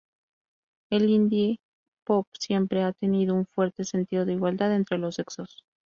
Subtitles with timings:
[0.89, 1.57] El indie
[2.07, 5.63] pop siempre ha tenido un fuerte sentido de igualdad entre los sexos.